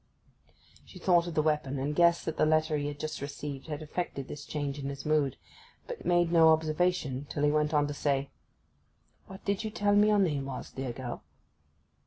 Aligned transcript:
She 0.83 0.97
thought 0.97 1.27
of 1.27 1.35
the 1.35 1.43
weapon, 1.43 1.77
and 1.77 1.95
guessed 1.95 2.25
that 2.25 2.37
the 2.37 2.45
letter 2.47 2.75
he 2.75 2.87
had 2.87 2.99
just 2.99 3.21
received 3.21 3.67
had 3.67 3.83
effected 3.83 4.27
this 4.27 4.45
change 4.47 4.79
in 4.79 4.89
his 4.89 5.05
mood, 5.05 5.37
but 5.85 6.05
made 6.07 6.31
no 6.31 6.49
observation 6.49 7.27
till 7.29 7.43
he 7.43 7.51
went 7.51 7.71
on 7.71 7.85
to 7.85 7.93
say, 7.93 8.31
'What 9.27 9.45
did 9.45 9.63
you 9.63 9.69
tell 9.69 9.93
me 9.93 10.07
was 10.07 10.09
your 10.09 10.17
name, 10.17 10.51
dear 10.75 10.91
girl? 10.91 11.23